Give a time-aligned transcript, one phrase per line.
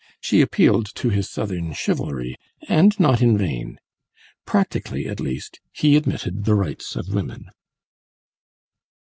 [0.19, 2.35] She appealed to his Southern chivalry,
[2.67, 3.77] and not in vain;
[4.47, 7.51] practically, at least, he admitted the rights of women.